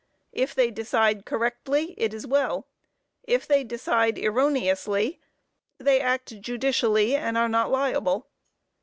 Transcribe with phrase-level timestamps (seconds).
[0.33, 2.65] If they decide correctly, it is well;
[3.21, 5.19] if they decide erroneously,
[5.77, 8.25] they act judicially, and are not liable.